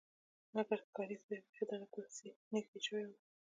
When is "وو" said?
3.07-3.17